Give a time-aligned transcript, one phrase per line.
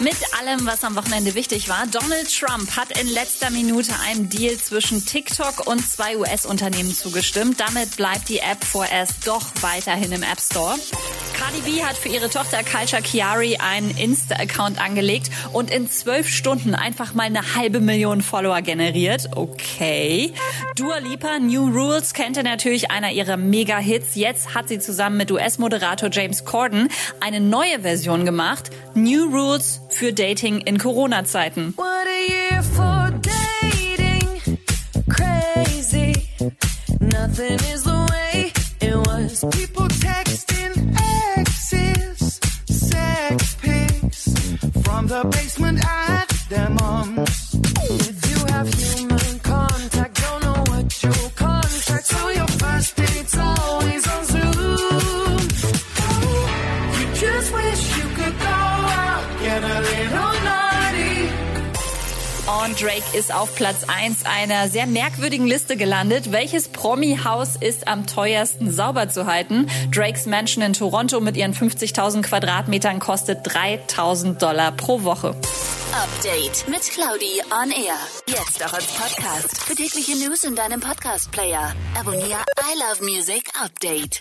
[0.00, 4.56] Mit allem, was am Wochenende wichtig war, Donald Trump hat in letzter Minute einen Deal
[4.56, 7.60] zwischen TikTok und zwei US-Unternehmen zugestimmt.
[7.60, 10.76] Damit bleibt die App vorerst doch weiterhin im App Store.
[11.40, 16.74] Cardi B hat für ihre Tochter Culture Chiari einen Insta-Account angelegt und in zwölf Stunden
[16.74, 19.30] einfach mal eine halbe Million Follower generiert.
[19.34, 20.34] Okay.
[20.76, 24.16] Dua Lipa, New Rules, kennt ihr natürlich einer ihrer Mega-Hits.
[24.16, 26.88] Jetzt hat sie zusammen mit US-Moderator James Corden
[27.20, 28.68] eine neue Version gemacht.
[28.92, 31.74] New Rules für Dating in Corona-Zeiten.
[37.00, 39.40] Nothing is the way it was.
[39.40, 39.69] People
[44.84, 47.69] From the basement at their mom's.
[62.64, 66.30] Und Drake ist auf Platz 1 einer sehr merkwürdigen Liste gelandet.
[66.30, 69.66] Welches Promi-Haus ist am teuersten sauber zu halten?
[69.90, 75.34] Drakes Mansion in Toronto mit ihren 50.000 Quadratmetern kostet 3.000 Dollar pro Woche.
[75.92, 77.96] Update mit Claudi on Air.
[78.26, 79.62] Jetzt auch als Podcast.
[79.62, 81.74] Für tägliche News in deinem Podcast-Player.
[81.98, 84.20] Abonniere I Love Music Update.